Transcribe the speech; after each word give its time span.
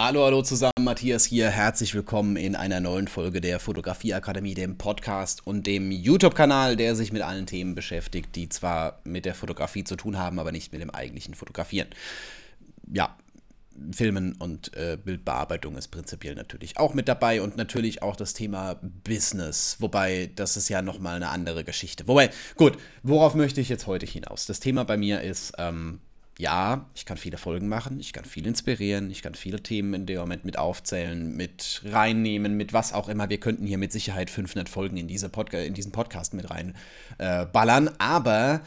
Hallo, 0.00 0.24
hallo 0.24 0.42
zusammen, 0.42 0.84
Matthias 0.84 1.24
hier. 1.24 1.50
Herzlich 1.50 1.92
willkommen 1.92 2.36
in 2.36 2.54
einer 2.54 2.78
neuen 2.78 3.08
Folge 3.08 3.40
der 3.40 3.58
Fotografieakademie, 3.58 4.54
dem 4.54 4.78
Podcast 4.78 5.44
und 5.44 5.66
dem 5.66 5.90
YouTube-Kanal, 5.90 6.76
der 6.76 6.94
sich 6.94 7.12
mit 7.12 7.22
allen 7.22 7.46
Themen 7.46 7.74
beschäftigt, 7.74 8.36
die 8.36 8.48
zwar 8.48 9.00
mit 9.02 9.24
der 9.24 9.34
Fotografie 9.34 9.82
zu 9.82 9.96
tun 9.96 10.16
haben, 10.16 10.38
aber 10.38 10.52
nicht 10.52 10.70
mit 10.70 10.80
dem 10.80 10.90
eigentlichen 10.90 11.34
Fotografieren. 11.34 11.88
Ja, 12.92 13.16
Filmen 13.90 14.36
und 14.38 14.72
äh, 14.76 14.96
Bildbearbeitung 15.04 15.76
ist 15.76 15.88
prinzipiell 15.88 16.36
natürlich 16.36 16.76
auch 16.76 16.94
mit 16.94 17.08
dabei 17.08 17.42
und 17.42 17.56
natürlich 17.56 18.00
auch 18.00 18.14
das 18.14 18.34
Thema 18.34 18.78
Business, 19.02 19.78
wobei 19.80 20.30
das 20.36 20.56
ist 20.56 20.68
ja 20.68 20.80
nochmal 20.80 21.16
eine 21.16 21.30
andere 21.30 21.64
Geschichte. 21.64 22.06
Wobei, 22.06 22.30
gut, 22.56 22.78
worauf 23.02 23.34
möchte 23.34 23.60
ich 23.60 23.68
jetzt 23.68 23.88
heute 23.88 24.06
hinaus? 24.06 24.46
Das 24.46 24.60
Thema 24.60 24.84
bei 24.84 24.96
mir 24.96 25.22
ist 25.22 25.54
ähm, 25.58 25.98
ja, 26.38 26.86
ich 26.94 27.04
kann 27.04 27.16
viele 27.16 27.36
Folgen 27.36 27.66
machen, 27.68 27.98
ich 27.98 28.12
kann 28.12 28.24
viel 28.24 28.46
inspirieren, 28.46 29.10
ich 29.10 29.22
kann 29.22 29.34
viele 29.34 29.60
Themen 29.60 29.92
in 29.92 30.06
dem 30.06 30.20
Moment 30.20 30.44
mit 30.44 30.56
aufzählen, 30.56 31.36
mit 31.36 31.82
reinnehmen, 31.84 32.56
mit 32.56 32.72
was 32.72 32.92
auch 32.92 33.08
immer. 33.08 33.28
Wir 33.28 33.40
könnten 33.40 33.66
hier 33.66 33.76
mit 33.76 33.90
Sicherheit 33.90 34.30
500 34.30 34.68
Folgen 34.68 34.96
in, 34.96 35.08
diese 35.08 35.28
Podca 35.28 35.58
in 35.58 35.74
diesen 35.74 35.90
Podcast 35.90 36.34
mit 36.34 36.46
reinballern. 36.48 37.88
Äh, 37.88 37.92
Aber 37.98 38.60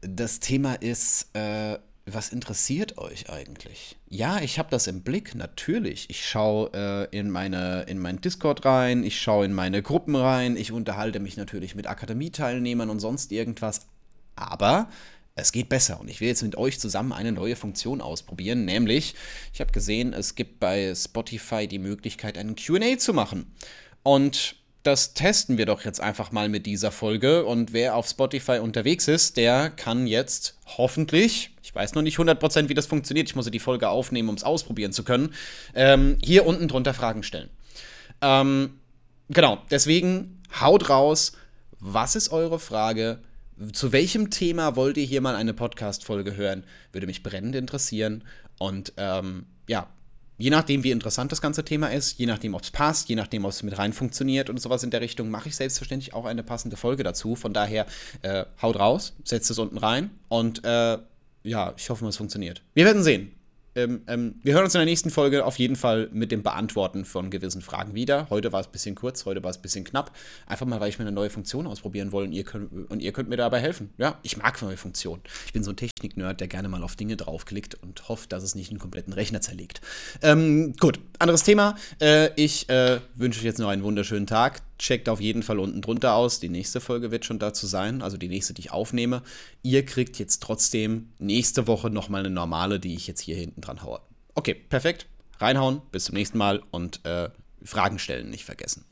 das 0.00 0.40
Thema 0.40 0.74
ist, 0.76 1.28
äh, 1.34 1.78
was 2.06 2.30
interessiert 2.30 2.96
euch 2.96 3.28
eigentlich? 3.28 3.96
Ja, 4.08 4.40
ich 4.40 4.58
habe 4.58 4.70
das 4.70 4.86
im 4.86 5.02
Blick, 5.02 5.34
natürlich. 5.34 6.08
Ich 6.08 6.26
schaue 6.26 6.70
äh, 6.72 7.14
in, 7.14 7.28
meine, 7.28 7.82
in 7.82 7.98
meinen 7.98 8.22
Discord 8.22 8.64
rein, 8.64 9.04
ich 9.04 9.20
schaue 9.20 9.44
in 9.44 9.52
meine 9.52 9.82
Gruppen 9.82 10.16
rein, 10.16 10.56
ich 10.56 10.72
unterhalte 10.72 11.20
mich 11.20 11.36
natürlich 11.36 11.74
mit 11.74 11.88
Akademieteilnehmern 11.88 12.88
und 12.88 13.00
sonst 13.00 13.32
irgendwas. 13.32 13.86
Aber 14.34 14.88
es 15.38 15.52
geht 15.52 15.68
besser 15.68 16.00
und 16.00 16.08
ich 16.08 16.20
will 16.20 16.28
jetzt 16.28 16.42
mit 16.42 16.56
euch 16.56 16.78
zusammen 16.78 17.12
eine 17.12 17.32
neue 17.32 17.56
Funktion 17.56 18.00
ausprobieren, 18.00 18.64
nämlich 18.64 19.14
ich 19.52 19.60
habe 19.60 19.72
gesehen, 19.72 20.12
es 20.12 20.34
gibt 20.34 20.60
bei 20.60 20.94
Spotify 20.94 21.66
die 21.66 21.78
Möglichkeit, 21.78 22.38
einen 22.38 22.56
QA 22.56 22.98
zu 22.98 23.14
machen. 23.14 23.52
Und 24.02 24.56
das 24.82 25.12
testen 25.12 25.58
wir 25.58 25.66
doch 25.66 25.84
jetzt 25.84 26.00
einfach 26.00 26.32
mal 26.32 26.48
mit 26.48 26.64
dieser 26.64 26.90
Folge. 26.90 27.44
Und 27.44 27.72
wer 27.72 27.94
auf 27.94 28.08
Spotify 28.08 28.58
unterwegs 28.58 29.06
ist, 29.08 29.36
der 29.36 29.70
kann 29.70 30.06
jetzt 30.06 30.56
hoffentlich, 30.78 31.50
ich 31.62 31.74
weiß 31.74 31.94
noch 31.94 32.02
nicht 32.02 32.18
100%, 32.18 32.68
wie 32.68 32.74
das 32.74 32.86
funktioniert, 32.86 33.28
ich 33.28 33.36
muss 33.36 33.50
die 33.50 33.58
Folge 33.58 33.88
aufnehmen, 33.88 34.28
um 34.28 34.34
es 34.34 34.44
ausprobieren 34.44 34.92
zu 34.92 35.04
können, 35.04 35.34
ähm, 35.74 36.16
hier 36.22 36.46
unten 36.46 36.68
drunter 36.68 36.94
Fragen 36.94 37.22
stellen. 37.22 37.50
Ähm, 38.22 38.78
genau, 39.28 39.58
deswegen 39.70 40.42
haut 40.60 40.88
raus, 40.88 41.32
was 41.80 42.16
ist 42.16 42.30
eure 42.30 42.58
Frage? 42.58 43.20
Zu 43.72 43.92
welchem 43.92 44.30
Thema 44.30 44.76
wollt 44.76 44.96
ihr 44.96 45.04
hier 45.04 45.20
mal 45.20 45.34
eine 45.34 45.54
Podcast-Folge 45.54 46.36
hören? 46.36 46.64
Würde 46.92 47.06
mich 47.06 47.22
brennend 47.22 47.54
interessieren. 47.54 48.24
Und 48.58 48.92
ähm, 48.96 49.46
ja, 49.68 49.88
je 50.36 50.50
nachdem, 50.50 50.84
wie 50.84 50.90
interessant 50.90 51.32
das 51.32 51.40
ganze 51.40 51.64
Thema 51.64 51.88
ist, 51.88 52.18
je 52.18 52.26
nachdem, 52.26 52.54
ob 52.54 52.62
es 52.62 52.70
passt, 52.70 53.08
je 53.08 53.16
nachdem, 53.16 53.44
ob 53.44 53.50
es 53.50 53.62
mit 53.62 53.76
rein 53.76 53.92
funktioniert 53.92 54.48
und 54.50 54.60
sowas 54.60 54.82
in 54.84 54.90
der 54.90 55.00
Richtung, 55.00 55.30
mache 55.30 55.48
ich 55.48 55.56
selbstverständlich 55.56 56.14
auch 56.14 56.24
eine 56.24 56.42
passende 56.42 56.76
Folge 56.76 57.02
dazu. 57.02 57.34
Von 57.34 57.52
daher, 57.52 57.86
äh, 58.22 58.44
haut 58.62 58.78
raus, 58.78 59.14
setzt 59.24 59.50
es 59.50 59.58
unten 59.58 59.78
rein 59.78 60.10
und 60.28 60.64
äh, 60.64 60.98
ja, 61.42 61.74
ich 61.76 61.90
hoffe, 61.90 62.06
es 62.06 62.16
funktioniert. 62.16 62.62
Wir 62.74 62.84
werden 62.84 63.02
sehen. 63.02 63.32
Ähm, 63.78 64.02
ähm, 64.08 64.34
wir 64.42 64.54
hören 64.54 64.64
uns 64.64 64.74
in 64.74 64.80
der 64.80 64.86
nächsten 64.86 65.10
Folge 65.10 65.44
auf 65.44 65.56
jeden 65.58 65.76
Fall 65.76 66.08
mit 66.12 66.32
dem 66.32 66.42
Beantworten 66.42 67.04
von 67.04 67.30
gewissen 67.30 67.62
Fragen 67.62 67.94
wieder. 67.94 68.28
Heute 68.28 68.52
war 68.52 68.60
es 68.60 68.66
ein 68.66 68.72
bisschen 68.72 68.96
kurz, 68.96 69.24
heute 69.24 69.42
war 69.44 69.50
es 69.50 69.58
ein 69.58 69.62
bisschen 69.62 69.84
knapp. 69.84 70.10
Einfach 70.46 70.66
mal, 70.66 70.80
weil 70.80 70.88
ich 70.88 70.98
mir 70.98 71.04
eine 71.04 71.14
neue 71.14 71.30
Funktion 71.30 71.66
ausprobieren 71.66 72.10
wollte 72.10 72.28
und 72.28 72.34
ihr 72.34 72.42
könnt, 72.42 72.90
und 72.90 73.00
ihr 73.00 73.12
könnt 73.12 73.28
mir 73.28 73.36
dabei 73.36 73.60
helfen. 73.60 73.90
Ja, 73.96 74.18
ich 74.22 74.36
mag 74.36 74.60
neue 74.62 74.76
Funktionen. 74.76 75.22
Ich 75.46 75.52
bin 75.52 75.62
so 75.62 75.70
ein 75.70 75.76
Technik-Nerd, 75.76 76.40
der 76.40 76.48
gerne 76.48 76.68
mal 76.68 76.82
auf 76.82 76.96
Dinge 76.96 77.16
draufklickt 77.16 77.76
und 77.80 78.08
hofft, 78.08 78.32
dass 78.32 78.42
es 78.42 78.56
nicht 78.56 78.70
einen 78.70 78.80
kompletten 78.80 79.12
Rechner 79.12 79.40
zerlegt. 79.40 79.80
Ähm, 80.22 80.74
gut, 80.80 80.98
anderes 81.20 81.44
Thema. 81.44 81.76
Äh, 82.00 82.30
ich 82.34 82.68
äh, 82.68 82.98
wünsche 83.14 83.38
euch 83.38 83.44
jetzt 83.44 83.58
noch 83.58 83.68
einen 83.68 83.84
wunderschönen 83.84 84.26
Tag. 84.26 84.62
Checkt 84.78 85.08
auf 85.08 85.20
jeden 85.20 85.42
Fall 85.42 85.58
unten 85.58 85.82
drunter 85.82 86.14
aus. 86.14 86.40
Die 86.40 86.48
nächste 86.48 86.80
Folge 86.80 87.10
wird 87.10 87.24
schon 87.24 87.38
dazu 87.38 87.66
sein, 87.66 88.00
also 88.00 88.16
die 88.16 88.28
nächste, 88.28 88.54
die 88.54 88.62
ich 88.62 88.70
aufnehme. 88.70 89.22
Ihr 89.62 89.84
kriegt 89.84 90.18
jetzt 90.18 90.42
trotzdem 90.42 91.10
nächste 91.18 91.66
Woche 91.66 91.90
nochmal 91.90 92.20
eine 92.20 92.30
normale, 92.30 92.78
die 92.78 92.94
ich 92.94 93.06
jetzt 93.06 93.20
hier 93.20 93.36
hinten 93.36 93.60
dran 93.60 93.82
haue. 93.82 94.00
Okay, 94.34 94.54
perfekt. 94.54 95.06
Reinhauen, 95.38 95.82
bis 95.92 96.04
zum 96.04 96.14
nächsten 96.14 96.38
Mal 96.38 96.62
und 96.70 97.04
äh, 97.04 97.30
Fragen 97.62 97.98
stellen 97.98 98.30
nicht 98.30 98.44
vergessen. 98.44 98.84